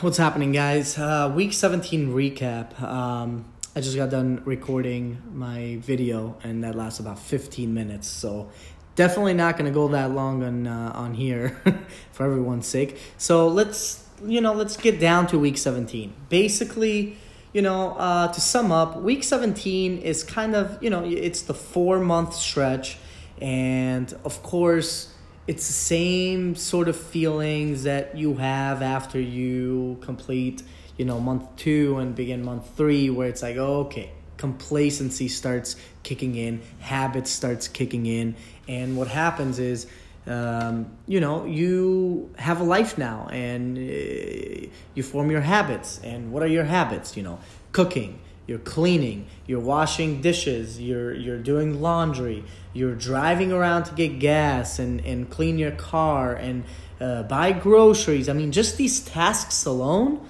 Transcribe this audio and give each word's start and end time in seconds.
What's 0.00 0.16
happening, 0.16 0.52
guys? 0.52 0.96
Uh, 0.96 1.30
week 1.36 1.52
17 1.52 2.14
recap. 2.14 2.80
Um, 2.80 3.44
I 3.76 3.82
just 3.82 3.96
got 3.96 4.08
done 4.08 4.40
recording 4.46 5.20
my 5.30 5.76
video, 5.82 6.38
and 6.42 6.64
that 6.64 6.74
lasts 6.74 7.00
about 7.00 7.18
15 7.18 7.74
minutes. 7.74 8.08
So, 8.08 8.48
definitely 8.94 9.34
not 9.34 9.58
going 9.58 9.70
to 9.70 9.74
go 9.74 9.88
that 9.88 10.12
long 10.12 10.42
on 10.42 10.66
uh, 10.66 10.92
on 10.94 11.12
here 11.12 11.60
for 12.12 12.24
everyone's 12.24 12.66
sake. 12.66 12.98
So 13.18 13.48
let's 13.48 14.02
you 14.24 14.40
know 14.40 14.54
let's 14.54 14.78
get 14.78 15.00
down 15.00 15.26
to 15.26 15.38
week 15.38 15.58
17. 15.58 16.14
Basically, 16.30 17.18
you 17.52 17.60
know, 17.60 17.90
uh, 17.98 18.32
to 18.32 18.40
sum 18.40 18.72
up, 18.72 19.02
week 19.02 19.22
17 19.22 19.98
is 19.98 20.24
kind 20.24 20.54
of 20.54 20.82
you 20.82 20.88
know 20.88 21.04
it's 21.04 21.42
the 21.42 21.54
four 21.54 22.00
month 22.00 22.32
stretch, 22.32 22.96
and 23.38 24.14
of 24.24 24.42
course 24.42 25.12
it's 25.50 25.66
the 25.66 25.72
same 25.72 26.54
sort 26.54 26.86
of 26.86 26.96
feelings 26.96 27.82
that 27.82 28.16
you 28.16 28.34
have 28.34 28.82
after 28.82 29.18
you 29.18 29.98
complete 30.00 30.62
you 30.96 31.04
know 31.04 31.18
month 31.18 31.44
two 31.56 31.98
and 31.98 32.14
begin 32.14 32.44
month 32.44 32.76
three 32.76 33.10
where 33.10 33.26
it's 33.26 33.42
like 33.42 33.56
oh, 33.56 33.80
okay 33.80 34.12
complacency 34.36 35.26
starts 35.26 35.74
kicking 36.04 36.36
in 36.36 36.62
habit 36.78 37.26
starts 37.26 37.66
kicking 37.66 38.06
in 38.06 38.36
and 38.68 38.96
what 38.96 39.08
happens 39.08 39.58
is 39.58 39.88
um, 40.28 40.86
you 41.08 41.18
know 41.18 41.44
you 41.46 42.32
have 42.38 42.60
a 42.60 42.64
life 42.64 42.96
now 42.96 43.26
and 43.32 43.76
uh, 43.76 44.68
you 44.94 45.02
form 45.02 45.32
your 45.32 45.40
habits 45.40 46.00
and 46.04 46.30
what 46.30 46.44
are 46.44 46.52
your 46.58 46.64
habits? 46.64 47.16
You 47.16 47.24
know 47.24 47.40
cooking 47.72 48.20
you're 48.50 48.58
cleaning, 48.58 49.28
you're 49.46 49.60
washing 49.60 50.20
dishes, 50.20 50.80
you're 50.80 51.14
you're 51.14 51.38
doing 51.38 51.80
laundry, 51.80 52.42
you're 52.72 52.96
driving 52.96 53.52
around 53.52 53.84
to 53.84 53.94
get 53.94 54.18
gas 54.18 54.80
and, 54.80 55.00
and 55.06 55.30
clean 55.30 55.56
your 55.56 55.70
car 55.70 56.34
and 56.34 56.64
uh, 57.00 57.22
buy 57.22 57.52
groceries. 57.52 58.28
I 58.28 58.32
mean, 58.32 58.50
just 58.50 58.76
these 58.76 58.98
tasks 58.98 59.64
alone 59.66 60.28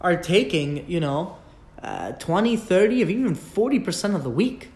are 0.00 0.16
taking, 0.16 0.90
you 0.90 0.98
know, 0.98 1.36
uh, 1.82 2.12
20, 2.12 2.56
30, 2.56 3.04
or 3.04 3.08
even 3.10 3.36
40% 3.36 4.14
of 4.14 4.24
the 4.24 4.30
week, 4.30 4.70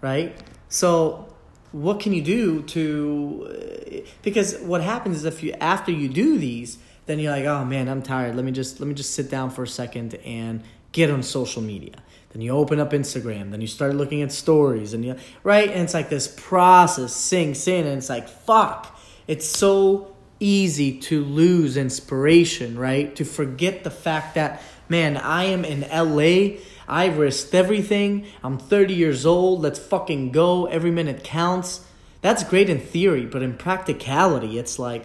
right? 0.00 0.34
So 0.70 1.28
what 1.72 2.00
can 2.00 2.14
you 2.14 2.22
do 2.22 2.62
to 2.62 3.46
uh, 3.50 4.08
because 4.22 4.56
what 4.60 4.80
happens 4.80 5.18
is 5.18 5.24
if 5.26 5.42
you 5.42 5.52
after 5.60 5.92
you 5.92 6.08
do 6.08 6.38
these 6.38 6.78
then 7.04 7.18
you're 7.18 7.30
like 7.30 7.44
oh 7.44 7.62
man 7.62 7.90
i'm 7.90 8.00
tired 8.00 8.34
let 8.34 8.42
me 8.42 8.50
just 8.50 8.80
let 8.80 8.86
me 8.86 8.94
just 8.94 9.14
sit 9.14 9.30
down 9.30 9.50
for 9.50 9.64
a 9.64 9.68
second 9.68 10.14
and 10.24 10.62
get 10.92 11.10
on 11.10 11.22
social 11.22 11.60
media 11.60 11.92
then 12.30 12.42
you 12.42 12.50
open 12.52 12.78
up 12.78 12.92
Instagram, 12.92 13.50
then 13.50 13.60
you 13.60 13.66
start 13.66 13.94
looking 13.94 14.22
at 14.22 14.32
stories, 14.32 14.92
and 14.92 15.04
you 15.04 15.16
right, 15.42 15.70
and 15.70 15.82
it's 15.82 15.94
like 15.94 16.10
this 16.10 16.28
process 16.28 17.14
sinks 17.14 17.66
in, 17.66 17.86
and 17.86 17.98
it's 17.98 18.08
like 18.08 18.28
fuck. 18.28 18.98
It's 19.26 19.46
so 19.46 20.14
easy 20.40 20.98
to 21.00 21.24
lose 21.24 21.76
inspiration, 21.76 22.78
right? 22.78 23.14
To 23.16 23.24
forget 23.24 23.84
the 23.84 23.90
fact 23.90 24.34
that 24.34 24.62
man, 24.88 25.16
I 25.16 25.44
am 25.44 25.64
in 25.64 25.80
LA. 25.92 26.60
I've 26.88 27.18
risked 27.18 27.54
everything. 27.54 28.26
I'm 28.42 28.58
30 28.58 28.94
years 28.94 29.26
old. 29.26 29.60
Let's 29.60 29.78
fucking 29.78 30.32
go. 30.32 30.66
Every 30.66 30.90
minute 30.90 31.22
counts. 31.22 31.84
That's 32.22 32.42
great 32.42 32.68
in 32.68 32.80
theory, 32.80 33.26
but 33.26 33.42
in 33.42 33.56
practicality, 33.56 34.58
it's 34.58 34.78
like 34.78 35.04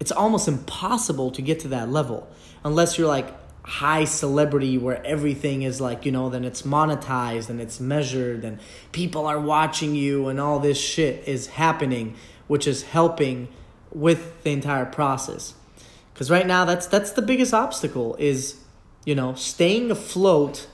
it's 0.00 0.12
almost 0.12 0.48
impossible 0.48 1.30
to 1.30 1.40
get 1.40 1.60
to 1.60 1.68
that 1.68 1.88
level 1.88 2.28
unless 2.64 2.98
you're 2.98 3.08
like 3.08 3.32
high 3.64 4.04
celebrity 4.04 4.76
where 4.76 5.04
everything 5.06 5.62
is 5.62 5.80
like, 5.80 6.04
you 6.04 6.12
know, 6.12 6.28
then 6.28 6.44
it's 6.44 6.62
monetized 6.62 7.48
and 7.48 7.60
it's 7.60 7.80
measured 7.80 8.44
and 8.44 8.60
people 8.92 9.26
are 9.26 9.40
watching 9.40 9.94
you 9.94 10.28
and 10.28 10.38
all 10.38 10.58
this 10.58 10.78
shit 10.78 11.26
is 11.26 11.46
happening, 11.46 12.14
which 12.46 12.66
is 12.66 12.82
helping 12.82 13.48
with 13.90 14.42
the 14.42 14.52
entire 14.52 14.84
process. 14.84 15.54
Cuz 16.14 16.30
right 16.30 16.46
now 16.46 16.64
that's 16.66 16.86
that's 16.86 17.12
the 17.12 17.22
biggest 17.22 17.54
obstacle 17.54 18.16
is, 18.18 18.56
you 19.06 19.14
know, 19.14 19.34
staying 19.34 19.90
afloat, 19.90 20.66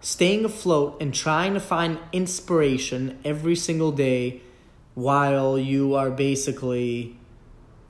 staying 0.00 0.44
afloat 0.44 0.96
and 1.00 1.14
trying 1.14 1.54
to 1.54 1.60
find 1.60 1.98
inspiration 2.12 3.18
every 3.24 3.54
single 3.54 3.92
day 3.92 4.40
while 4.94 5.56
you 5.56 5.94
are 5.94 6.10
basically 6.10 7.16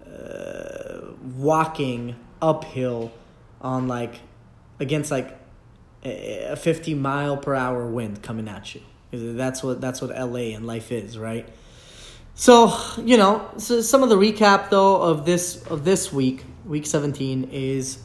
uh, 0.07 1.01
walking 1.37 2.15
uphill 2.41 3.13
on 3.63 3.89
like 3.89 4.21
against 4.83 5.11
like 5.11 5.39
a 6.05 6.57
50 6.57 6.95
mile 6.95 7.37
per 7.37 7.55
hour 7.55 7.87
wind 7.87 8.23
coming 8.23 8.49
at 8.49 8.75
you. 8.75 8.83
That's 9.13 9.63
what 9.63 9.81
that's 9.81 10.03
what 10.03 10.11
LA 10.11 10.55
and 10.57 10.67
life 10.67 10.91
is, 10.91 11.19
right? 11.19 11.49
So, 12.35 12.75
you 12.99 13.17
know, 13.17 13.49
so 13.59 13.83
some 13.83 14.03
of 14.03 14.09
the 14.09 14.17
recap 14.17 14.71
though 14.71 15.01
of 15.01 15.25
this 15.25 15.63
of 15.67 15.85
this 15.85 16.13
week, 16.13 16.45
week 16.65 16.87
17 16.87 17.51
is 17.53 17.99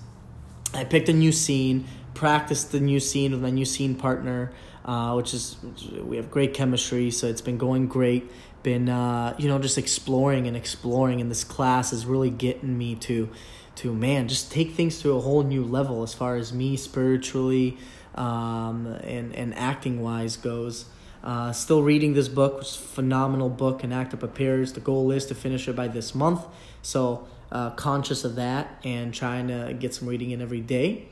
I 0.74 0.84
picked 0.84 1.10
a 1.10 1.14
new 1.14 1.32
scene, 1.32 1.88
practiced 2.14 2.72
the 2.72 2.80
new 2.80 3.00
scene 3.00 3.32
with 3.32 3.42
my 3.42 3.50
new 3.50 3.66
scene 3.66 3.96
partner, 3.96 4.52
uh, 4.86 5.14
which 5.14 5.34
is 5.34 5.58
we 6.04 6.18
have 6.18 6.30
great 6.30 6.54
chemistry, 6.54 7.10
so 7.10 7.28
it's 7.28 7.42
been 7.42 7.58
going 7.58 7.88
great. 7.88 8.30
Been 8.64 8.90
uh, 8.90 9.34
you 9.38 9.48
know 9.48 9.60
just 9.60 9.78
exploring 9.78 10.46
and 10.46 10.58
exploring, 10.58 11.22
and 11.22 11.32
this 11.32 11.46
class 11.46 11.94
is 11.94 12.06
really 12.06 12.30
getting 12.30 12.78
me 12.78 12.96
to 12.96 13.30
to 13.78 13.94
man 13.94 14.28
just 14.28 14.52
take 14.52 14.72
things 14.72 15.00
to 15.02 15.16
a 15.16 15.20
whole 15.20 15.44
new 15.44 15.64
level 15.64 16.04
as 16.04 16.14
far 16.14 16.36
as 16.36 16.52
me 16.52 16.76
spiritually 16.76 17.78
um, 18.16 18.88
and 19.04 19.34
and 19.36 19.56
acting 19.56 20.02
wise 20.02 20.36
goes. 20.36 20.86
Uh, 21.24 21.52
still 21.52 21.84
reading 21.84 22.14
this 22.14 22.28
book, 22.28 22.60
which 22.60 22.78
phenomenal 22.78 23.50
book, 23.50 23.84
An 23.84 23.92
Actor 23.92 24.18
Prepares. 24.18 24.74
The 24.74 24.80
goal 24.80 25.12
is 25.12 25.26
to 25.28 25.36
finish 25.36 25.68
it 25.68 25.76
by 25.76 25.88
this 25.88 26.16
month, 26.16 26.46
so 26.82 27.28
uh, 27.52 27.72
conscious 27.72 28.24
of 28.24 28.36
that 28.36 28.80
and 28.84 29.14
trying 29.14 29.48
to 29.48 29.76
get 29.78 29.94
some 29.94 30.08
reading 30.08 30.32
in 30.32 30.42
every 30.42 30.62
day. 30.62 31.08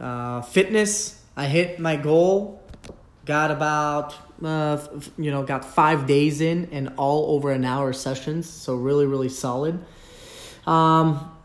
Uh, 0.00 0.42
fitness, 0.42 1.22
I 1.36 1.46
hit 1.46 1.78
my 1.78 1.96
goal. 1.96 2.62
Got 3.24 3.50
about 3.50 4.14
uh, 4.42 4.78
you 5.18 5.30
know 5.30 5.42
got 5.42 5.64
five 5.64 6.06
days 6.06 6.40
in 6.40 6.68
and 6.72 6.94
all 6.96 7.34
over 7.34 7.50
an 7.50 7.64
hour 7.64 7.92
sessions, 7.92 8.48
so 8.48 8.74
really 8.74 9.04
really 9.04 9.28
solid. 9.28 9.84
Um, 10.66 11.37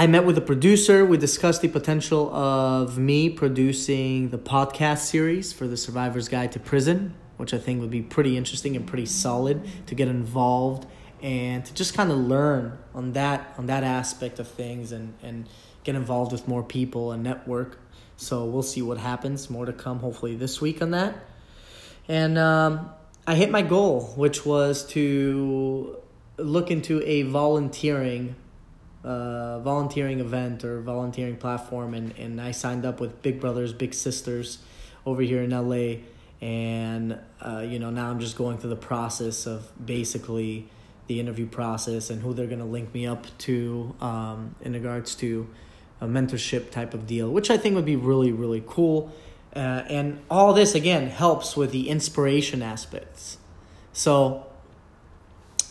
I 0.00 0.06
met 0.06 0.24
with 0.24 0.34
the 0.34 0.40
producer. 0.40 1.04
We 1.04 1.18
discussed 1.18 1.60
the 1.60 1.68
potential 1.68 2.34
of 2.34 2.96
me 2.96 3.28
producing 3.28 4.30
the 4.30 4.38
podcast 4.38 5.00
series 5.00 5.52
for 5.52 5.68
the 5.68 5.76
Survivor's 5.76 6.26
Guide 6.26 6.52
to 6.52 6.58
Prison, 6.58 7.14
which 7.36 7.52
I 7.52 7.58
think 7.58 7.82
would 7.82 7.90
be 7.90 8.00
pretty 8.00 8.38
interesting 8.38 8.76
and 8.76 8.86
pretty 8.86 9.04
solid 9.04 9.68
to 9.88 9.94
get 9.94 10.08
involved 10.08 10.86
and 11.20 11.66
to 11.66 11.74
just 11.74 11.92
kind 11.92 12.10
of 12.10 12.16
learn 12.16 12.78
on 12.94 13.12
that 13.12 13.52
on 13.58 13.66
that 13.66 13.84
aspect 13.84 14.38
of 14.38 14.48
things 14.48 14.90
and 14.90 15.12
and 15.22 15.46
get 15.84 15.94
involved 15.94 16.32
with 16.32 16.48
more 16.48 16.62
people 16.62 17.12
and 17.12 17.22
network. 17.22 17.78
So 18.16 18.46
we'll 18.46 18.62
see 18.62 18.80
what 18.80 18.96
happens. 18.96 19.50
More 19.50 19.66
to 19.66 19.72
come, 19.74 19.98
hopefully 19.98 20.34
this 20.34 20.62
week 20.62 20.80
on 20.80 20.92
that. 20.92 21.14
And 22.08 22.38
um, 22.38 22.88
I 23.26 23.34
hit 23.34 23.50
my 23.50 23.60
goal, 23.60 24.14
which 24.16 24.46
was 24.46 24.86
to 24.92 25.98
look 26.38 26.70
into 26.70 27.02
a 27.02 27.20
volunteering 27.24 28.36
uh, 29.04 29.60
volunteering 29.60 30.20
event 30.20 30.64
or 30.64 30.80
volunteering 30.80 31.36
platform, 31.36 31.94
and, 31.94 32.16
and 32.18 32.40
I 32.40 32.50
signed 32.50 32.84
up 32.84 33.00
with 33.00 33.22
Big 33.22 33.40
Brothers 33.40 33.72
Big 33.72 33.94
Sisters 33.94 34.58
over 35.06 35.22
here 35.22 35.42
in 35.42 35.50
LA, 35.50 36.00
and 36.40 37.18
uh, 37.40 37.64
you 37.66 37.78
know 37.78 37.90
now 37.90 38.10
I'm 38.10 38.20
just 38.20 38.36
going 38.36 38.58
through 38.58 38.70
the 38.70 38.76
process 38.76 39.46
of 39.46 39.70
basically 39.84 40.68
the 41.06 41.18
interview 41.18 41.46
process 41.46 42.10
and 42.10 42.22
who 42.22 42.34
they're 42.34 42.46
gonna 42.46 42.66
link 42.66 42.92
me 42.94 43.06
up 43.06 43.26
to 43.38 43.94
um, 44.00 44.54
in 44.60 44.74
regards 44.74 45.14
to 45.16 45.48
a 46.00 46.06
mentorship 46.06 46.70
type 46.70 46.94
of 46.94 47.06
deal, 47.06 47.30
which 47.30 47.50
I 47.50 47.56
think 47.56 47.74
would 47.76 47.86
be 47.86 47.96
really 47.96 48.32
really 48.32 48.62
cool. 48.66 49.12
Uh, 49.54 49.82
and 49.88 50.20
all 50.30 50.52
this 50.52 50.74
again 50.74 51.08
helps 51.08 51.56
with 51.56 51.72
the 51.72 51.88
inspiration 51.88 52.62
aspects. 52.62 53.38
So 53.92 54.46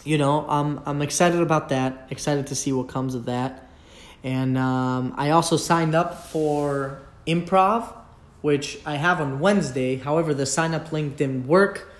you 0.03 0.17
know, 0.17 0.45
I'm 0.47 0.81
I'm 0.85 1.01
excited 1.01 1.41
about 1.41 1.69
that. 1.69 2.07
Excited 2.09 2.47
to 2.47 2.55
see 2.55 2.71
what 2.71 2.87
comes 2.87 3.15
of 3.15 3.25
that. 3.25 3.69
And 4.23 4.57
um, 4.57 5.13
I 5.17 5.29
also 5.29 5.57
signed 5.57 5.95
up 5.95 6.25
for 6.27 7.01
improv, 7.25 7.93
which 8.41 8.79
I 8.85 8.95
have 8.95 9.21
on 9.21 9.39
Wednesday. 9.39 9.97
However, 9.97 10.33
the 10.33 10.45
sign 10.45 10.73
up 10.73 10.91
link 10.91 11.17
didn't 11.17 11.47
work, 11.47 11.91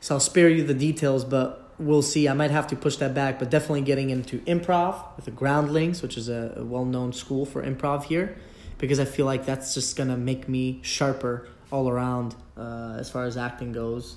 so 0.00 0.14
I'll 0.14 0.20
spare 0.20 0.48
you 0.48 0.64
the 0.64 0.74
details. 0.74 1.24
But 1.24 1.74
we'll 1.78 2.02
see. 2.02 2.28
I 2.28 2.34
might 2.34 2.50
have 2.50 2.66
to 2.68 2.76
push 2.76 2.96
that 2.96 3.14
back. 3.14 3.38
But 3.38 3.50
definitely 3.50 3.82
getting 3.82 4.10
into 4.10 4.40
improv 4.40 5.16
with 5.16 5.24
the 5.24 5.30
Groundlings, 5.30 6.02
which 6.02 6.16
is 6.16 6.28
a, 6.28 6.54
well 6.58 6.84
known 6.84 7.12
school 7.12 7.46
for 7.46 7.62
improv 7.62 8.04
here, 8.04 8.36
because 8.78 9.00
I 9.00 9.04
feel 9.04 9.26
like 9.26 9.46
that's 9.46 9.74
just 9.74 9.96
gonna 9.96 10.16
make 10.16 10.48
me 10.48 10.80
sharper 10.82 11.48
all 11.70 11.88
around 11.88 12.34
uh, 12.56 12.96
as 12.98 13.10
far 13.10 13.24
as 13.24 13.36
acting 13.36 13.72
goes 13.72 14.16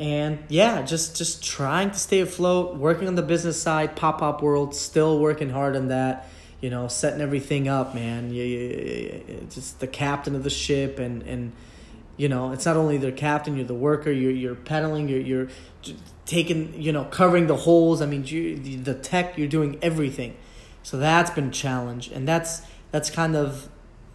and 0.00 0.38
yeah 0.48 0.82
just 0.82 1.16
just 1.16 1.44
trying 1.44 1.90
to 1.90 1.98
stay 1.98 2.20
afloat 2.20 2.74
working 2.74 3.06
on 3.06 3.14
the 3.14 3.22
business 3.22 3.60
side 3.60 3.94
pop 3.94 4.22
up 4.22 4.42
world 4.42 4.74
still 4.74 5.20
working 5.20 5.50
hard 5.50 5.76
on 5.76 5.88
that 5.88 6.26
you 6.60 6.70
know 6.70 6.88
setting 6.88 7.20
everything 7.20 7.68
up 7.68 7.94
man. 7.94 8.32
You, 8.32 8.44
you, 8.44 9.46
just 9.50 9.80
the 9.80 9.86
captain 9.86 10.34
of 10.34 10.44
the 10.44 10.50
ship 10.50 10.98
and 10.98 11.22
and 11.22 11.52
you 12.16 12.28
know 12.28 12.52
it's 12.52 12.66
not 12.66 12.76
only 12.76 12.98
the 12.98 13.12
captain 13.12 13.56
you're 13.56 13.64
the 13.64 13.74
worker 13.74 14.10
you're 14.10 14.32
you're 14.32 14.54
pedaling 14.54 15.08
you're 15.08 15.20
you're 15.20 15.48
taking 16.26 16.80
you 16.80 16.92
know 16.92 17.04
covering 17.04 17.46
the 17.46 17.56
holes. 17.56 18.02
I 18.02 18.06
mean 18.06 18.24
you, 18.24 18.56
the 18.56 18.94
tech 18.94 19.38
you're 19.38 19.48
doing 19.48 19.78
everything. 19.82 20.36
So 20.82 20.98
that's 20.98 21.30
been 21.30 21.48
a 21.48 21.52
challenge. 21.52 22.08
And 22.08 22.26
that's 22.28 22.62
that's 22.90 23.10
kind 23.10 23.36
of 23.36 23.68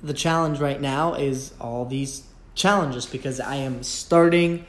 the 0.03 0.13
challenge 0.13 0.59
right 0.59 0.79
now 0.79 1.15
is 1.15 1.53
all 1.59 1.85
these 1.85 2.23
challenges 2.53 3.05
because 3.05 3.39
I 3.39 3.55
am 3.55 3.81
starting, 3.81 4.65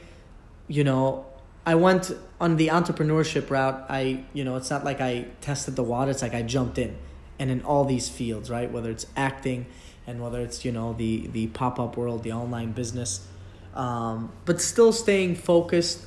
you 0.67 0.83
know, 0.83 1.25
I 1.65 1.75
went 1.75 2.11
on 2.39 2.57
the 2.57 2.67
entrepreneurship 2.67 3.49
route. 3.49 3.85
I, 3.89 4.23
you 4.33 4.43
know, 4.43 4.55
it's 4.55 4.69
not 4.69 4.83
like 4.85 5.01
I 5.01 5.27
tested 5.41 5.75
the 5.75 5.83
water, 5.83 6.11
it's 6.11 6.21
like 6.21 6.33
I 6.33 6.41
jumped 6.41 6.77
in 6.77 6.97
and 7.39 7.51
in 7.51 7.61
all 7.63 7.85
these 7.85 8.09
fields, 8.09 8.49
right? 8.49 8.71
Whether 8.71 8.89
it's 8.91 9.05
acting 9.15 9.65
and 10.05 10.21
whether 10.21 10.41
it's, 10.41 10.63
you 10.63 10.71
know, 10.71 10.93
the 10.93 11.27
the 11.27 11.47
pop-up 11.47 11.97
world, 11.97 12.23
the 12.23 12.31
online 12.31 12.71
business. 12.71 13.27
Um, 13.73 14.31
but 14.45 14.61
still 14.61 14.91
staying 14.91 15.35
focused 15.35 16.05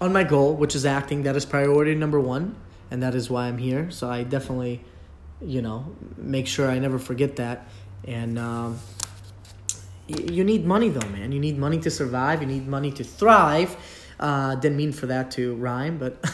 on 0.00 0.12
my 0.12 0.22
goal, 0.22 0.54
which 0.54 0.74
is 0.74 0.86
acting. 0.86 1.22
That 1.22 1.36
is 1.36 1.44
priority 1.44 1.94
number 1.94 2.20
1 2.20 2.54
and 2.90 3.02
that 3.02 3.14
is 3.14 3.28
why 3.28 3.46
I'm 3.46 3.58
here. 3.58 3.90
So 3.90 4.08
I 4.08 4.22
definitely, 4.22 4.84
you 5.40 5.62
know, 5.62 5.96
make 6.16 6.46
sure 6.46 6.68
I 6.68 6.78
never 6.78 6.98
forget 6.98 7.36
that. 7.36 7.66
And 8.04 8.38
um, 8.38 8.78
you 10.08 10.44
need 10.44 10.64
money 10.64 10.88
though, 10.88 11.08
man. 11.08 11.32
You 11.32 11.40
need 11.40 11.58
money 11.58 11.78
to 11.80 11.90
survive. 11.90 12.40
You 12.40 12.48
need 12.48 12.66
money 12.66 12.92
to 12.92 13.04
thrive. 13.04 13.76
Uh, 14.18 14.54
didn't 14.54 14.76
mean 14.76 14.92
for 14.92 15.06
that 15.06 15.32
to 15.32 15.54
rhyme, 15.56 15.98
but 15.98 16.24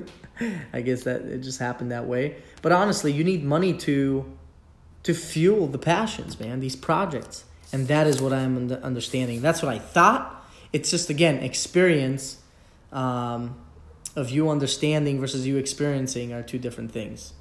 I 0.72 0.80
guess 0.80 1.04
that 1.04 1.22
it 1.22 1.40
just 1.40 1.58
happened 1.58 1.90
that 1.90 2.06
way. 2.06 2.36
But 2.62 2.72
honestly, 2.72 3.12
you 3.12 3.24
need 3.24 3.44
money 3.44 3.74
to 3.78 4.24
to 5.02 5.14
fuel 5.14 5.66
the 5.66 5.78
passions, 5.78 6.40
man. 6.40 6.60
These 6.60 6.76
projects, 6.76 7.44
and 7.72 7.88
that 7.88 8.06
is 8.06 8.22
what 8.22 8.32
I'm 8.32 8.72
understanding. 8.72 9.42
That's 9.42 9.62
what 9.62 9.72
I 9.72 9.78
thought. 9.78 10.44
It's 10.72 10.90
just 10.90 11.10
again 11.10 11.36
experience. 11.42 12.38
Um, 12.92 13.56
of 14.16 14.30
you 14.30 14.48
understanding 14.48 15.20
versus 15.20 15.46
you 15.46 15.56
experiencing 15.56 16.32
are 16.32 16.42
two 16.42 16.58
different 16.58 16.92
things. 16.92 17.32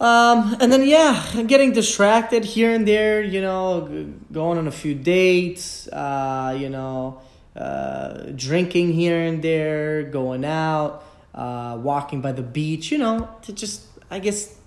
Um, 0.00 0.56
and 0.60 0.72
then 0.72 0.86
yeah, 0.86 1.42
getting 1.46 1.72
distracted 1.72 2.44
here 2.44 2.74
and 2.74 2.86
there, 2.86 3.22
you 3.22 3.40
know, 3.40 4.12
going 4.32 4.58
on 4.58 4.66
a 4.66 4.72
few 4.72 4.94
dates, 4.94 5.88
uh, 5.88 6.56
you 6.58 6.68
know, 6.68 7.20
uh, 7.54 8.30
drinking 8.34 8.92
here 8.92 9.20
and 9.20 9.42
there, 9.42 10.02
going 10.02 10.44
out, 10.44 11.04
uh, 11.34 11.78
walking 11.80 12.20
by 12.20 12.32
the 12.32 12.42
beach, 12.42 12.90
you 12.90 12.98
know, 12.98 13.28
to 13.42 13.52
just 13.52 13.86
I 14.10 14.18
guess 14.18 14.58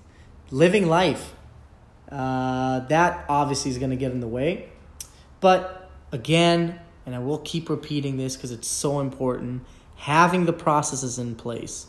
living 0.49 0.87
life. 0.87 1.33
Uh, 2.09 2.79
that 2.87 3.25
obviously 3.27 3.69
is 3.69 3.77
going 3.77 3.89
to 3.89 3.97
get 3.97 4.13
in 4.13 4.21
the 4.21 4.27
way, 4.27 4.69
but 5.41 5.89
again, 6.13 6.79
and 7.05 7.13
I 7.13 7.19
will 7.19 7.39
keep 7.39 7.69
repeating 7.69 8.15
this 8.15 8.37
because 8.37 8.51
it's 8.51 8.67
so 8.67 9.01
important 9.01 9.63
having 9.97 10.45
the 10.45 10.53
processes 10.53 11.19
in 11.19 11.35
place, 11.35 11.87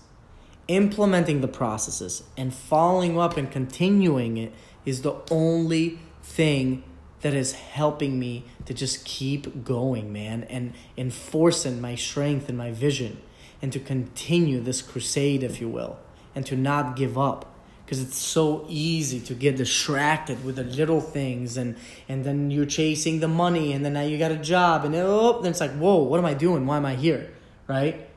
implementing 0.68 1.40
the 1.40 1.48
processes, 1.48 2.22
and 2.36 2.54
following 2.54 3.18
up 3.18 3.36
and 3.36 3.50
continuing 3.50 4.36
it 4.36 4.52
is 4.84 5.02
the 5.02 5.16
only 5.30 5.98
thing 6.22 6.84
that 7.20 7.34
is 7.34 7.52
helping 7.52 8.18
me 8.18 8.44
to 8.66 8.72
just 8.72 9.04
keep 9.04 9.64
going, 9.64 10.12
man, 10.12 10.44
and 10.44 10.72
enforcing 10.96 11.80
my 11.80 11.94
strength 11.94 12.48
and 12.48 12.56
my 12.56 12.70
vision, 12.70 13.20
and 13.60 13.72
to 13.72 13.80
continue 13.80 14.60
this 14.60 14.82
crusade, 14.82 15.42
if 15.42 15.60
you 15.60 15.68
will, 15.68 15.98
and 16.34 16.46
to 16.46 16.54
not 16.54 16.94
give 16.94 17.18
up. 17.18 17.54
Because 17.84 18.02
it's 18.02 18.18
so 18.18 18.66
easy 18.68 19.18
to 19.20 19.34
get 19.34 19.56
distracted 19.56 20.44
with 20.44 20.56
the 20.56 20.64
little 20.64 21.00
things, 21.00 21.56
and, 21.56 21.74
and 22.08 22.24
then 22.24 22.50
you're 22.50 22.66
chasing 22.66 23.20
the 23.20 23.28
money, 23.28 23.72
and 23.72 23.84
then 23.84 23.94
now 23.94 24.02
you 24.02 24.18
got 24.18 24.30
a 24.30 24.36
job, 24.36 24.84
and 24.84 24.94
oh, 24.94 25.40
then 25.40 25.50
it's 25.50 25.60
like, 25.60 25.72
whoa, 25.72 25.96
what 26.02 26.18
am 26.18 26.26
I 26.26 26.34
doing? 26.34 26.66
Why 26.66 26.76
am 26.76 26.84
I 26.84 26.94
here? 26.94 27.30
right? 27.68 28.08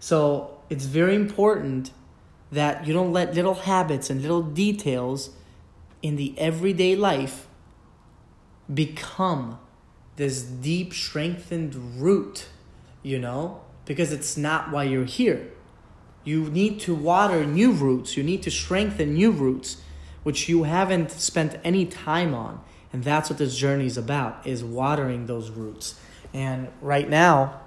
So 0.00 0.53
it's 0.70 0.84
very 0.84 1.14
important 1.14 1.92
that 2.50 2.86
you 2.86 2.92
don't 2.92 3.12
let 3.12 3.34
little 3.34 3.54
habits 3.54 4.10
and 4.10 4.22
little 4.22 4.42
details 4.42 5.30
in 6.02 6.16
the 6.16 6.38
everyday 6.38 6.94
life 6.94 7.46
become 8.72 9.58
this 10.16 10.42
deep, 10.42 10.92
strengthened 10.92 12.00
root, 12.00 12.46
you 13.02 13.18
know, 13.18 13.60
because 13.84 14.12
it's 14.12 14.36
not 14.36 14.70
why 14.70 14.84
you're 14.84 15.04
here. 15.04 15.50
You 16.22 16.44
need 16.50 16.80
to 16.80 16.94
water 16.94 17.44
new 17.44 17.72
roots, 17.72 18.16
you 18.16 18.22
need 18.22 18.42
to 18.44 18.50
strengthen 18.50 19.14
new 19.14 19.30
roots, 19.30 19.82
which 20.22 20.48
you 20.48 20.62
haven't 20.62 21.10
spent 21.10 21.58
any 21.64 21.84
time 21.84 22.34
on. 22.34 22.60
And 22.92 23.02
that's 23.02 23.28
what 23.28 23.38
this 23.38 23.56
journey 23.56 23.86
is 23.86 23.98
about, 23.98 24.46
is 24.46 24.62
watering 24.62 25.26
those 25.26 25.50
roots. 25.50 25.98
And 26.32 26.68
right 26.80 27.08
now, 27.08 27.60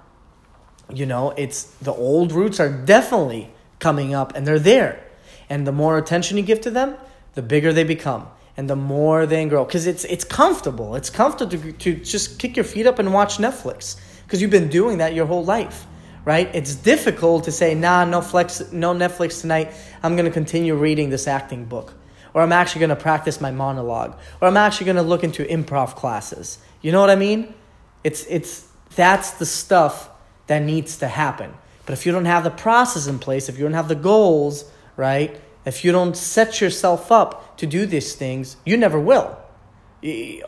you 0.92 1.06
know, 1.06 1.30
it's 1.36 1.64
the 1.82 1.92
old 1.92 2.32
roots 2.32 2.60
are 2.60 2.70
definitely 2.70 3.50
coming 3.78 4.14
up 4.14 4.34
and 4.34 4.46
they're 4.46 4.58
there. 4.58 5.04
And 5.50 5.66
the 5.66 5.72
more 5.72 5.98
attention 5.98 6.36
you 6.36 6.42
give 6.42 6.60
to 6.62 6.70
them, 6.70 6.96
the 7.34 7.42
bigger 7.42 7.72
they 7.72 7.84
become 7.84 8.28
and 8.58 8.68
the 8.68 8.76
more 8.76 9.24
they 9.24 9.44
grow 9.46 9.64
because 9.64 9.86
it's 9.86 10.04
it's 10.04 10.24
comfortable. 10.24 10.96
It's 10.96 11.08
comfortable 11.08 11.52
to, 11.52 11.72
to 11.72 11.94
just 11.94 12.40
kick 12.40 12.56
your 12.56 12.64
feet 12.64 12.86
up 12.86 12.98
and 12.98 13.14
watch 13.14 13.38
Netflix 13.38 13.96
because 14.24 14.42
you've 14.42 14.50
been 14.50 14.68
doing 14.68 14.98
that 14.98 15.14
your 15.14 15.26
whole 15.26 15.44
life, 15.44 15.86
right? 16.24 16.50
It's 16.52 16.74
difficult 16.74 17.44
to 17.44 17.52
say, 17.52 17.76
"Nah, 17.76 18.04
no 18.04 18.20
flex 18.20 18.72
no 18.72 18.92
Netflix 18.92 19.40
tonight. 19.40 19.72
I'm 20.02 20.16
going 20.16 20.24
to 20.24 20.32
continue 20.32 20.74
reading 20.74 21.08
this 21.08 21.28
acting 21.28 21.64
book." 21.64 21.94
Or 22.34 22.42
I'm 22.42 22.52
actually 22.52 22.80
going 22.80 22.90
to 22.90 22.96
practice 22.96 23.40
my 23.40 23.50
monologue, 23.50 24.18
or 24.40 24.48
I'm 24.48 24.56
actually 24.56 24.86
going 24.86 24.96
to 24.96 25.02
look 25.02 25.24
into 25.24 25.44
improv 25.44 25.94
classes. 25.94 26.58
You 26.82 26.92
know 26.92 27.00
what 27.00 27.10
I 27.10 27.16
mean? 27.16 27.54
It's 28.02 28.26
it's 28.26 28.66
that's 28.96 29.30
the 29.32 29.46
stuff 29.46 30.07
that 30.48 30.62
needs 30.62 30.98
to 30.98 31.06
happen. 31.06 31.54
But 31.86 31.94
if 31.94 32.04
you 32.04 32.12
don't 32.12 32.26
have 32.26 32.44
the 32.44 32.50
process 32.50 33.06
in 33.06 33.18
place, 33.18 33.48
if 33.48 33.56
you 33.56 33.64
don't 33.64 33.72
have 33.72 33.88
the 33.88 33.94
goals, 33.94 34.70
right? 34.96 35.40
If 35.64 35.84
you 35.84 35.92
don't 35.92 36.16
set 36.16 36.60
yourself 36.60 37.12
up 37.12 37.56
to 37.58 37.66
do 37.66 37.86
these 37.86 38.14
things, 38.14 38.56
you 38.66 38.76
never 38.76 38.98
will. 38.98 39.38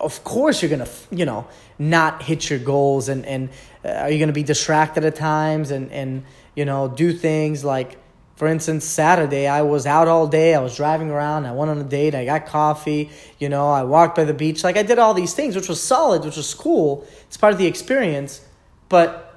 Of 0.00 0.23
course, 0.25 0.62
you're 0.62 0.70
gonna, 0.70 0.88
you 1.11 1.25
know, 1.25 1.47
not 1.79 2.23
hit 2.23 2.50
your 2.50 2.58
goals, 2.58 3.08
and 3.08 3.25
and 3.26 3.49
uh, 3.85 3.88
are 3.88 4.11
you 4.11 4.19
gonna 4.19 4.32
be 4.32 4.43
distracted 4.43 5.05
at 5.05 5.17
times, 5.17 5.70
and 5.70 5.91
and 5.93 6.25
you 6.55 6.64
know, 6.64 6.88
do 6.88 7.12
things 7.12 7.64
like, 7.64 7.99
for 8.37 8.46
instance, 8.46 8.85
Saturday 8.85 9.46
I 9.46 9.62
was 9.62 9.87
out 9.87 10.08
all 10.08 10.26
day. 10.26 10.55
I 10.55 10.61
was 10.61 10.76
driving 10.76 11.11
around. 11.11 11.46
I 11.46 11.53
went 11.53 11.70
on 11.70 11.79
a 11.79 11.85
date. 11.85 12.14
I 12.14 12.25
got 12.25 12.46
coffee. 12.46 13.11
You 13.38 13.49
know, 13.49 13.70
I 13.70 13.82
walked 13.82 14.17
by 14.17 14.25
the 14.25 14.35
beach. 14.35 14.62
Like 14.62 14.76
I 14.76 14.82
did 14.82 14.99
all 14.99 15.14
these 15.14 15.35
things, 15.35 15.56
which 15.56 15.69
was 15.69 15.82
solid, 15.82 16.25
which 16.25 16.37
was 16.37 16.55
cool. 16.55 17.06
It's 17.26 17.37
part 17.37 17.53
of 17.53 17.58
the 17.58 17.67
experience, 17.67 18.41
but 18.88 19.30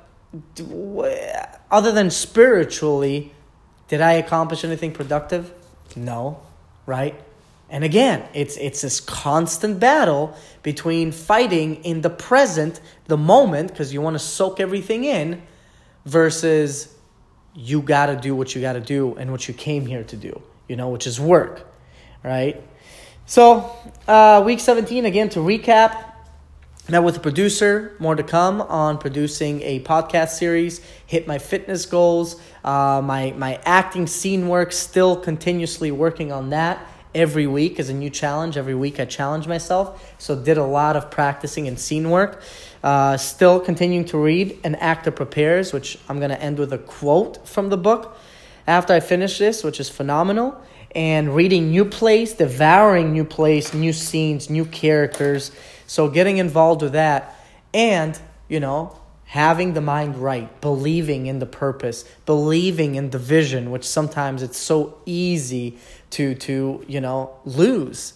other 1.72 1.92
than 1.92 2.10
spiritually, 2.10 3.32
did 3.88 4.02
I 4.02 4.14
accomplish 4.14 4.64
anything 4.64 4.92
productive? 4.92 5.54
No, 5.96 6.40
right? 6.86 7.20
And 7.70 7.84
again, 7.84 8.24
it's 8.34 8.58
it's 8.58 8.82
this 8.82 9.00
constant 9.00 9.80
battle 9.80 10.36
between 10.62 11.12
fighting 11.12 11.84
in 11.84 12.02
the 12.02 12.10
present, 12.10 12.80
the 13.08 13.18
moment, 13.18 13.70
because 13.70 13.94
you 13.94 14.02
want 14.02 14.14
to 14.16 14.20
soak 14.20 14.60
everything 14.60 15.04
in, 15.04 15.42
versus 16.06 16.96
you 17.56 17.82
got 17.82 18.08
to 18.08 18.16
do 18.16 18.36
what 18.36 18.56
you 18.56 18.62
got 18.62 18.74
to 18.74 18.80
do 18.80 19.16
and 19.16 19.32
what 19.32 19.48
you 19.48 19.54
came 19.54 19.86
here 19.86 20.04
to 20.04 20.16
do, 20.16 20.42
you 20.68 20.76
know, 20.76 20.90
which 20.90 21.08
is 21.08 21.20
work, 21.20 21.68
right? 22.24 22.62
So, 23.26 23.72
uh, 24.08 24.44
week 24.46 24.60
17, 24.60 25.06
again, 25.06 25.30
to 25.30 25.40
recap, 25.40 26.13
Met 26.90 27.02
with 27.02 27.16
a 27.16 27.22
producer, 27.22 27.96
more 27.98 28.14
to 28.14 28.24
come 28.24 28.62
on 28.62 28.98
producing 28.98 29.62
a 29.62 29.80
podcast 29.80 30.32
series, 30.32 30.82
hit 31.08 31.26
my 31.26 31.38
fitness 31.38 31.86
goals, 31.86 32.36
uh, 32.66 33.02
my, 33.02 33.32
my 33.38 33.58
acting 33.64 34.06
scene 34.06 34.50
work, 34.50 34.74
still 34.74 35.16
continuously 35.16 35.92
working 35.92 36.34
on 36.34 36.50
that 36.50 36.86
every 37.16 37.48
week 37.48 37.80
as 37.80 37.88
a 37.88 37.94
new 37.94 38.10
challenge. 38.10 38.58
Every 38.58 38.76
week 38.76 39.00
I 39.00 39.06
challenge 39.06 39.48
myself. 39.48 40.14
So 40.18 40.36
did 40.36 40.58
a 40.58 40.66
lot 40.66 40.98
of 40.98 41.10
practicing 41.10 41.70
and 41.70 41.80
scene 41.80 42.10
work. 42.10 42.44
Uh, 42.84 43.16
still 43.16 43.62
continuing 43.62 44.04
to 44.08 44.18
read 44.18 44.60
An 44.66 44.76
Actor 44.76 45.12
Prepares, 45.12 45.72
which 45.72 45.98
I'm 46.10 46.18
going 46.18 46.32
to 46.32 46.42
end 46.42 46.60
with 46.60 46.74
a 46.74 46.80
quote 46.80 47.48
from 47.48 47.70
the 47.70 47.78
book 47.78 48.18
after 48.68 48.94
I 48.94 49.00
finish 49.00 49.38
this, 49.38 49.64
which 49.64 49.80
is 49.80 49.88
phenomenal. 49.88 50.62
And 50.94 51.34
reading 51.34 51.72
new 51.72 51.86
plays, 51.86 52.34
devouring 52.34 53.14
new 53.14 53.24
plays, 53.24 53.74
new 53.74 53.94
scenes, 53.94 54.50
new 54.50 54.66
characters 54.66 55.52
so 55.94 56.08
getting 56.08 56.38
involved 56.38 56.82
with 56.82 56.94
that 56.94 57.36
and, 57.72 58.20
you 58.48 58.60
know, 58.60 58.98
having 59.26 59.74
the 59.74 59.82
mind 59.82 60.18
right, 60.18 60.50
believing 60.60 61.28
in 61.28 61.38
the 61.38 61.46
purpose, 61.46 62.04
believing 62.26 62.96
in 62.96 63.12
the 63.12 63.20
vision, 63.20 63.70
which 63.70 63.84
sometimes 63.84 64.42
it's 64.42 64.58
so 64.58 64.98
easy 65.06 65.78
to 66.10 66.34
to, 66.34 66.84
you 66.88 67.00
know, 67.00 67.36
lose 67.46 68.14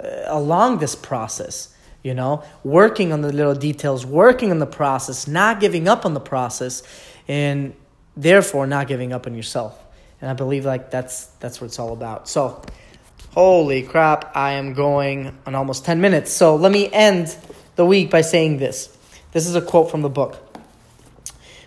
uh, 0.00 0.08
along 0.26 0.78
this 0.78 0.94
process 0.94 1.74
you 2.04 2.14
know 2.14 2.44
working 2.62 3.12
on 3.12 3.22
the 3.22 3.32
little 3.32 3.56
details 3.56 4.06
working 4.06 4.52
on 4.52 4.60
the 4.60 4.72
process 4.80 5.26
not 5.26 5.58
giving 5.58 5.88
up 5.88 6.06
on 6.06 6.14
the 6.14 6.20
process 6.20 6.84
and 7.26 7.74
therefore 8.18 8.66
not 8.66 8.88
giving 8.88 9.12
up 9.12 9.26
on 9.26 9.34
yourself. 9.34 9.78
And 10.20 10.28
i 10.28 10.34
believe 10.34 10.64
like 10.64 10.90
that's 10.90 11.26
that's 11.40 11.60
what 11.60 11.66
it's 11.66 11.78
all 11.78 11.92
about. 11.92 12.28
So 12.28 12.60
Holy 13.34 13.82
crap, 13.82 14.34
I 14.34 14.52
am 14.52 14.72
going 14.72 15.36
on 15.44 15.54
almost 15.54 15.84
10 15.84 16.00
minutes. 16.00 16.32
So 16.32 16.56
let 16.56 16.72
me 16.72 16.90
end 16.90 17.36
the 17.76 17.84
week 17.84 18.10
by 18.10 18.22
saying 18.22 18.56
this. 18.56 18.96
This 19.32 19.46
is 19.46 19.54
a 19.54 19.60
quote 19.60 19.90
from 19.90 20.00
the 20.00 20.08
book. 20.08 20.42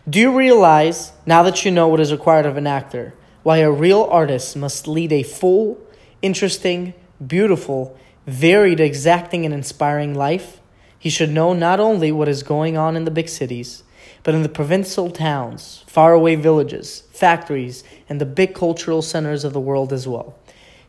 Do 0.10 0.20
you 0.20 0.36
realize, 0.36 1.12
now 1.28 1.44
that 1.44 1.64
you 1.64 1.70
know 1.70 1.88
what 1.88 2.00
is 2.00 2.12
required 2.12 2.48
of 2.48 2.58
an 2.58 2.66
actor, 2.66 3.14
why 3.44 3.58
a 3.58 3.72
real 3.72 4.04
artist 4.06 4.58
must 4.58 4.88
lead 4.88 5.14
a 5.14 5.22
full, 5.22 5.80
interesting, 6.24 6.96
beautiful, 7.26 7.96
varied, 8.26 8.80
exacting, 8.80 9.46
and 9.46 9.54
inspiring 9.54 10.16
life, 10.16 10.60
he 10.98 11.12
should 11.12 11.30
know 11.30 11.54
not 11.54 11.80
only 11.80 12.12
what 12.12 12.28
is 12.28 12.42
going 12.42 12.76
on 12.76 12.96
in 12.96 13.06
the 13.06 13.12
big 13.12 13.30
cities, 13.30 13.84
but 14.24 14.34
in 14.34 14.42
the 14.42 14.50
provincial 14.50 15.12
towns, 15.12 15.84
faraway 15.86 16.36
villages, 16.36 17.04
factories, 17.12 17.84
and 18.10 18.20
the 18.20 18.26
big 18.26 18.56
cultural 18.56 19.04
centers 19.04 19.44
of 19.44 19.54
the 19.54 19.60
world 19.60 19.94
as 19.94 20.08
well. 20.08 20.36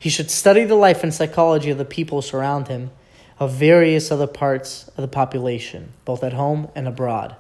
He 0.03 0.11
should 0.11 0.33
study 0.33 0.65
the 0.65 0.75
life 0.75 1.05
and 1.05 1.15
psychology 1.15 1.71
of 1.71 1.79
the 1.79 1.85
people 1.85 2.23
surround 2.23 2.67
him, 2.67 2.91
of 3.39 3.53
various 3.53 4.11
other 4.11 4.27
parts 4.27 4.89
of 4.97 4.97
the 4.97 5.07
population, 5.07 5.93
both 6.05 6.25
at 6.25 6.33
home 6.33 6.69
and 6.75 6.89
abroad. 6.89 7.37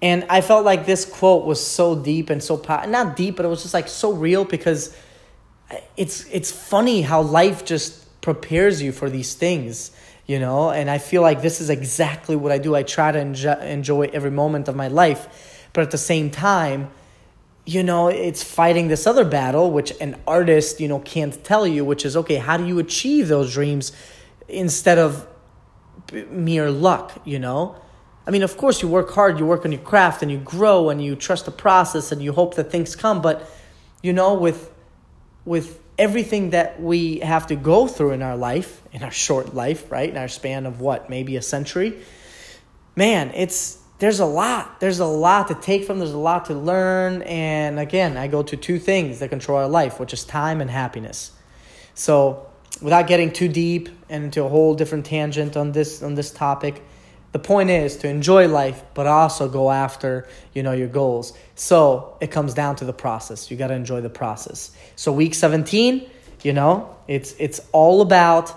And 0.00 0.24
I 0.28 0.40
felt 0.42 0.64
like 0.64 0.86
this 0.86 1.04
quote 1.04 1.44
was 1.44 1.60
so 1.60 2.00
deep 2.00 2.30
and 2.30 2.40
so 2.40 2.62
not 2.86 3.16
deep, 3.16 3.34
but 3.34 3.44
it 3.44 3.48
was 3.48 3.62
just 3.62 3.74
like 3.74 3.88
so 3.88 4.12
real 4.12 4.44
because 4.44 4.96
it's 5.96 6.24
it's 6.26 6.52
funny 6.52 7.02
how 7.02 7.20
life 7.20 7.64
just 7.64 8.20
prepares 8.20 8.80
you 8.80 8.92
for 8.92 9.10
these 9.10 9.34
things 9.34 9.90
you 10.26 10.38
know 10.38 10.70
and 10.70 10.88
i 10.88 10.96
feel 10.96 11.20
like 11.20 11.42
this 11.42 11.60
is 11.60 11.68
exactly 11.68 12.34
what 12.36 12.50
i 12.50 12.56
do 12.56 12.74
i 12.74 12.82
try 12.82 13.12
to 13.12 13.18
enjoy 13.18 14.08
every 14.14 14.30
moment 14.30 14.66
of 14.66 14.74
my 14.74 14.88
life 14.88 15.68
but 15.74 15.82
at 15.82 15.90
the 15.90 15.98
same 15.98 16.30
time 16.30 16.90
you 17.68 17.82
know 17.82 18.08
it's 18.08 18.42
fighting 18.42 18.88
this 18.88 19.06
other 19.06 19.24
battle 19.24 19.70
which 19.70 19.92
an 20.00 20.16
artist 20.26 20.80
you 20.80 20.88
know 20.88 21.00
can't 21.00 21.44
tell 21.44 21.66
you 21.66 21.84
which 21.84 22.04
is 22.04 22.16
okay 22.16 22.36
how 22.36 22.56
do 22.56 22.66
you 22.66 22.78
achieve 22.78 23.28
those 23.28 23.52
dreams 23.52 23.92
instead 24.48 24.98
of 24.98 25.26
mere 26.30 26.70
luck 26.70 27.20
you 27.24 27.38
know 27.38 27.76
i 28.26 28.30
mean 28.30 28.42
of 28.42 28.56
course 28.56 28.80
you 28.80 28.88
work 28.88 29.10
hard 29.10 29.38
you 29.38 29.44
work 29.44 29.64
on 29.66 29.72
your 29.72 29.82
craft 29.82 30.22
and 30.22 30.30
you 30.30 30.38
grow 30.38 30.88
and 30.88 31.04
you 31.04 31.14
trust 31.14 31.44
the 31.44 31.50
process 31.50 32.10
and 32.10 32.22
you 32.22 32.32
hope 32.32 32.54
that 32.54 32.70
things 32.70 32.96
come 32.96 33.20
but 33.20 33.50
you 34.02 34.12
know 34.12 34.32
with 34.32 34.70
with 35.44 35.78
everything 35.98 36.50
that 36.50 36.80
we 36.80 37.18
have 37.18 37.48
to 37.48 37.56
go 37.56 37.88
through 37.88 38.12
in 38.12 38.22
our 38.22 38.36
life, 38.36 38.80
in 38.92 39.02
our 39.02 39.10
short 39.10 39.54
life, 39.54 39.90
right? 39.90 40.08
In 40.08 40.16
our 40.16 40.28
span 40.28 40.64
of 40.64 40.80
what, 40.80 41.10
maybe 41.10 41.36
a 41.36 41.42
century. 41.42 41.98
Man, 42.94 43.32
it's 43.34 43.78
there's 43.98 44.20
a 44.20 44.26
lot. 44.26 44.80
There's 44.80 45.00
a 45.00 45.06
lot 45.06 45.48
to 45.48 45.54
take 45.54 45.84
from, 45.84 45.98
there's 45.98 46.12
a 46.12 46.18
lot 46.18 46.46
to 46.46 46.54
learn. 46.54 47.22
And 47.22 47.78
again, 47.78 48.16
I 48.16 48.28
go 48.28 48.42
to 48.42 48.56
two 48.56 48.78
things 48.78 49.18
that 49.18 49.28
control 49.28 49.58
our 49.58 49.68
life, 49.68 49.98
which 49.98 50.12
is 50.12 50.24
time 50.24 50.60
and 50.60 50.70
happiness. 50.70 51.32
So 51.94 52.46
without 52.80 53.08
getting 53.08 53.32
too 53.32 53.48
deep 53.48 53.88
and 54.08 54.24
into 54.24 54.44
a 54.44 54.48
whole 54.48 54.74
different 54.74 55.06
tangent 55.06 55.56
on 55.56 55.72
this 55.72 56.02
on 56.02 56.14
this 56.14 56.30
topic, 56.30 56.82
the 57.32 57.38
point 57.38 57.70
is 57.70 57.96
to 57.98 58.08
enjoy 58.08 58.48
life 58.48 58.82
but 58.94 59.06
also 59.06 59.48
go 59.48 59.70
after 59.70 60.26
you 60.54 60.62
know 60.62 60.72
your 60.72 60.88
goals 60.88 61.32
so 61.54 62.16
it 62.20 62.30
comes 62.30 62.54
down 62.54 62.76
to 62.76 62.84
the 62.84 62.92
process 62.92 63.50
you 63.50 63.56
got 63.56 63.68
to 63.68 63.74
enjoy 63.74 64.00
the 64.00 64.10
process 64.10 64.70
so 64.96 65.12
week 65.12 65.34
17 65.34 66.08
you 66.42 66.52
know 66.52 66.96
it's 67.06 67.34
it's 67.38 67.60
all 67.72 68.00
about 68.00 68.54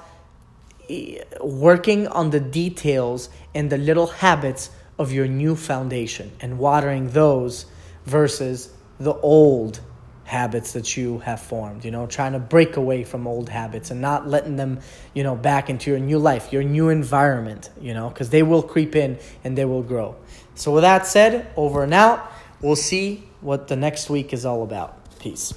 eh, 0.90 1.22
working 1.42 2.08
on 2.08 2.30
the 2.30 2.40
details 2.40 3.30
and 3.54 3.70
the 3.70 3.78
little 3.78 4.08
habits 4.08 4.70
of 5.02 5.12
your 5.12 5.28
new 5.28 5.56
foundation 5.56 6.32
and 6.40 6.58
watering 6.58 7.10
those 7.10 7.66
versus 8.06 8.74
the 9.00 9.14
old 9.14 9.80
habits 10.24 10.74
that 10.74 10.96
you 10.96 11.20
have 11.20 11.42
formed, 11.42 11.84
you 11.84 11.92
know, 11.92 12.08
trying 12.08 12.32
to 12.32 12.40
break 12.40 12.78
away 12.78 13.04
from 13.04 13.28
old 13.28 13.50
habits 13.50 13.92
and 13.92 14.00
not 14.00 14.28
letting 14.28 14.56
them, 14.56 14.80
you 15.14 15.24
know, 15.24 15.36
back 15.36 15.70
into 15.70 15.92
your 15.92 16.00
new 16.00 16.18
life, 16.18 16.54
your 16.54 16.64
new 16.64 16.88
environment, 16.88 17.70
you 17.82 17.94
know, 17.94 18.08
because 18.08 18.30
they 18.30 18.44
will 18.44 18.64
creep 18.64 18.96
in 18.96 19.20
and 19.44 19.58
they 19.58 19.66
will 19.66 19.84
grow. 19.84 20.16
So, 20.56 20.72
with 20.72 20.84
that 20.84 21.06
said, 21.06 21.52
over 21.58 21.84
and 21.84 21.94
out, 21.94 22.32
we'll 22.62 22.78
see 22.78 23.24
what 23.42 23.68
the 23.68 23.76
next 23.76 24.10
week 24.10 24.32
is 24.32 24.46
all 24.46 24.64
about. 24.64 25.20
Peace. 25.20 25.54